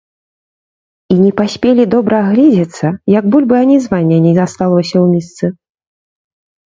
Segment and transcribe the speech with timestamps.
[1.15, 2.87] І не паспелі добра агледзецца,
[3.19, 5.45] як бульбы анізвання не асталося ў місцы.